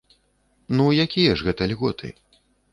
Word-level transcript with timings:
Ну 0.79 0.85
якія 1.05 1.35
ж 1.43 1.51
гэта 1.51 1.71
льготы? 1.75 2.13